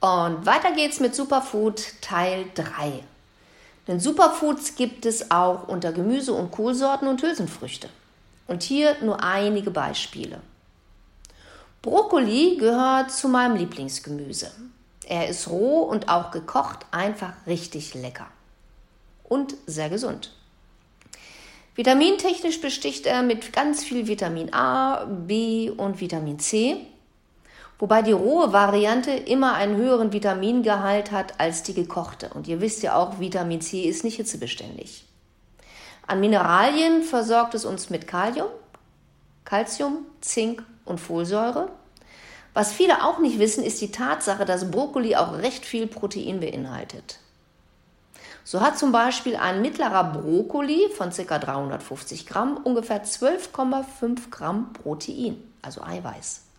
[0.00, 3.04] Und weiter geht's mit Superfood Teil 3.
[3.86, 7.88] Denn Superfoods gibt es auch unter Gemüse- und Kohlsorten und Hülsenfrüchte.
[8.46, 10.40] Und hier nur einige Beispiele.
[11.82, 14.50] Brokkoli gehört zu meinem Lieblingsgemüse.
[15.06, 18.26] Er ist roh und auch gekocht einfach richtig lecker.
[19.24, 20.32] Und sehr gesund.
[21.74, 26.86] Vitamintechnisch besticht er mit ganz viel Vitamin A, B und Vitamin C,
[27.80, 32.30] wobei die rohe Variante immer einen höheren Vitamingehalt hat als die gekochte.
[32.34, 35.06] Und ihr wisst ja auch, Vitamin C ist nicht hitzebeständig.
[36.06, 38.48] An Mineralien versorgt es uns mit Kalium,
[39.44, 41.70] Calcium, Zink und Folsäure.
[42.52, 47.18] Was viele auch nicht wissen, ist die Tatsache, dass Brokkoli auch recht viel Protein beinhaltet.
[48.44, 51.38] So hat zum Beispiel ein mittlerer Brokkoli von ca.
[51.38, 56.49] 350 Gramm ungefähr 12,5 Gramm Protein, also Eiweiß.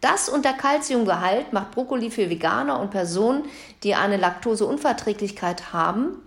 [0.00, 3.44] Das und der Kalziumgehalt macht Brokkoli für Veganer und Personen,
[3.82, 6.22] die eine Laktoseunverträglichkeit haben,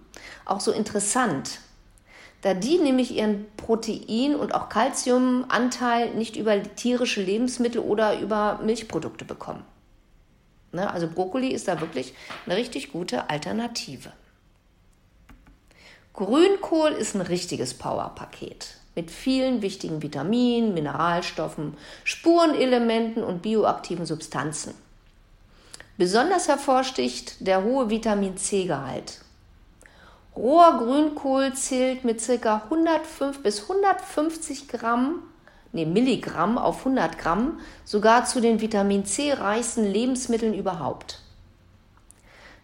[0.46, 1.60] auch so interessant,
[2.42, 9.26] da die nämlich ihren Protein- und auch Kalziumanteil nicht über tierische Lebensmittel oder über Milchprodukte
[9.26, 9.64] bekommen.
[10.72, 10.92] Ne?
[10.92, 12.14] Also Brokkoli ist da wirklich
[12.46, 14.12] eine richtig gute Alternative.
[16.14, 24.74] Grünkohl ist ein richtiges Powerpaket mit vielen wichtigen Vitaminen, Mineralstoffen, Spurenelementen und bioaktiven Substanzen.
[25.98, 29.22] Besonders hervorsticht der hohe Vitamin C-Gehalt.
[30.36, 32.64] Roher Grünkohl zählt mit ca.
[32.70, 35.22] 105 bis 150 Gramm
[35.74, 41.20] nee, Milligramm auf 100 Gramm sogar zu den Vitamin C reichsten Lebensmitteln überhaupt.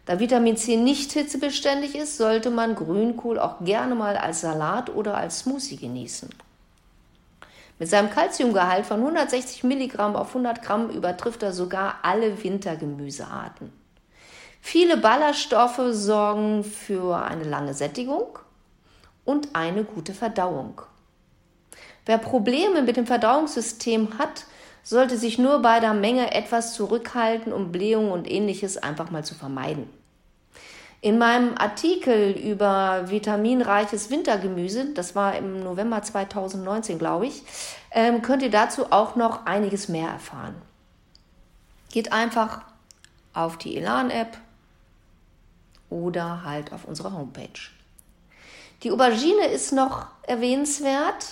[0.10, 5.16] Da Vitamin C nicht hitzebeständig ist, sollte man Grünkohl auch gerne mal als Salat oder
[5.16, 6.30] als Smoothie genießen.
[7.78, 13.72] Mit seinem Kalziumgehalt von 160 Milligramm auf 100 Gramm übertrifft er sogar alle Wintergemüsearten.
[14.62, 18.39] Viele Ballaststoffe sorgen für eine lange Sättigung
[19.26, 20.82] und eine gute Verdauung.
[22.08, 24.48] Wer Probleme mit dem Verdauungssystem hat,
[24.82, 29.36] sollte sich nur bei der Menge etwas zurückhalten, um Blähungen und ähnliches einfach mal zu
[29.36, 29.98] vermeiden.
[31.02, 37.43] In meinem Artikel über vitaminreiches Wintergemüse, das war im November 2019, glaube ich,
[37.92, 40.55] ähm, könnt ihr dazu auch noch einiges mehr erfahren.
[41.92, 42.61] Geht einfach
[43.33, 44.38] auf die Elan-App
[45.89, 47.48] oder halt auf unsere Homepage.
[48.83, 51.26] Die Aubergine ist noch erwähnenswert.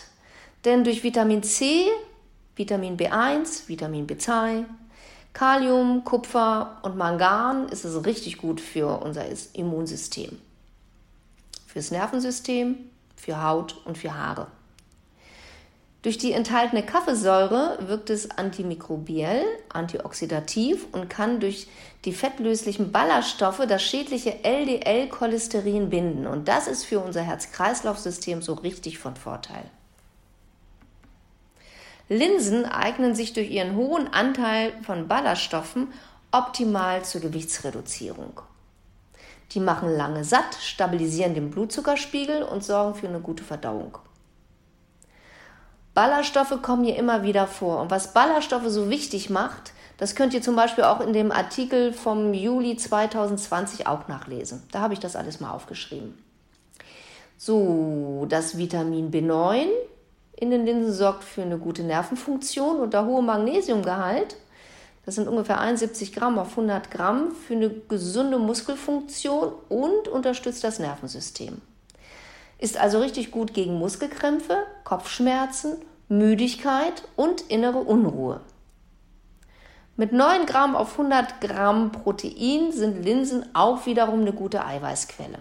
[0.66, 1.85] Denn durch Vitamin C,
[2.56, 4.66] Vitamin B1, Vitamin B2,
[5.38, 10.42] Kalium, Kupfer und Mangan ist es richtig gut für unser Immunsystem,
[11.68, 14.48] fürs Nervensystem, für Haut und für Haare.
[16.02, 21.68] Durch die enthaltene Kaffeesäure wirkt es antimikrobiell, antioxidativ und kann durch
[22.04, 26.25] die fettlöslichen Ballaststoffe das schädliche LDL-Cholesterin binden.
[26.25, 29.69] Und das ist für unser Herz-Kreislauf-System so richtig von Vorteil.
[32.09, 35.90] Linsen eignen sich durch ihren hohen Anteil von Ballaststoffen
[36.31, 38.41] optimal zur Gewichtsreduzierung.
[39.51, 43.97] Die machen lange satt, stabilisieren den Blutzuckerspiegel und sorgen für eine gute Verdauung.
[45.94, 47.81] Ballaststoffe kommen hier immer wieder vor.
[47.81, 51.91] Und was Ballaststoffe so wichtig macht, das könnt ihr zum Beispiel auch in dem Artikel
[51.91, 54.62] vom Juli 2020 auch nachlesen.
[54.72, 56.13] Da habe ich das alles mal aufgeschrieben.
[57.35, 59.68] So, das Vitamin B9
[60.38, 64.38] in den Linsen sorgt für eine gute Nervenfunktion und der hohe Magnesiumgehalt,
[65.03, 70.80] das sind ungefähr 71 Gramm auf 100 Gramm, für eine gesunde Muskelfunktion und unterstützt das
[70.80, 71.62] Nervensystem.
[72.59, 75.78] Ist also richtig gut gegen Muskelkrämpfe, Kopfschmerzen,
[76.08, 78.42] Müdigkeit und innere Unruhe.
[79.96, 85.40] Mit 9 Gramm auf 100 Gramm Protein sind Linsen auch wiederum eine gute Eiweißquelle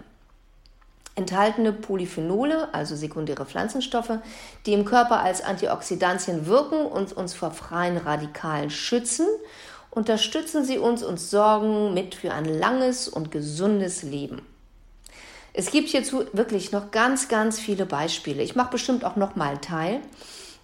[1.17, 4.19] enthaltene Polyphenole, also sekundäre Pflanzenstoffe,
[4.65, 9.25] die im Körper als Antioxidantien wirken und uns vor freien Radikalen schützen,
[9.89, 14.43] unterstützen sie uns und sorgen mit für ein langes und gesundes Leben.
[15.53, 18.43] Es gibt hierzu wirklich noch ganz, ganz viele Beispiele.
[18.43, 20.01] Ich mache bestimmt auch noch mal einen Teil,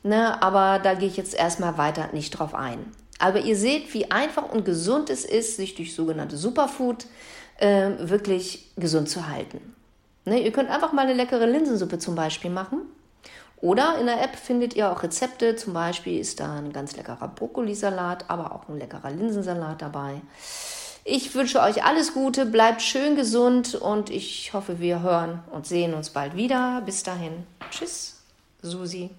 [0.03, 2.85] ne, aber da gehe ich jetzt erstmal weiter nicht drauf ein.
[3.17, 7.07] Aber ihr seht, wie einfach und gesund es ist, sich durch sogenannte Superfood
[7.57, 9.73] äh, wirklich gesund zu halten.
[10.25, 12.81] Ne, ihr könnt einfach mal eine leckere Linsensuppe zum Beispiel machen.
[13.57, 15.55] Oder in der App findet ihr auch Rezepte.
[15.55, 20.21] Zum Beispiel ist da ein ganz leckerer Brokkolisalat, aber auch ein leckerer Linsensalat dabei.
[21.05, 25.93] Ich wünsche euch alles Gute, bleibt schön gesund und ich hoffe, wir hören und sehen
[25.93, 26.81] uns bald wieder.
[26.85, 27.45] Bis dahin.
[27.69, 28.21] Tschüss,
[28.61, 29.09] Susi.